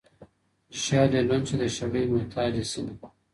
[0.71, 2.93] چي شال يې لوند سي د شړۍ مهتاجه سينه